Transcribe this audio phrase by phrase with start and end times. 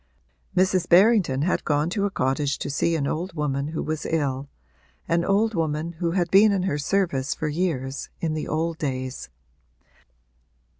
[0.57, 0.89] Mrs.
[0.89, 4.49] Berrington had gone to a cottage to see an old woman who was ill
[5.07, 9.29] an old woman who had been in her service for years, in the old days.